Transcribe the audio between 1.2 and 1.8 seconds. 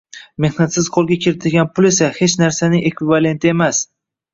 kiritilgan